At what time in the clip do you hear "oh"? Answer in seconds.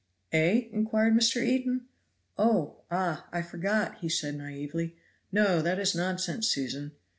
2.35-2.77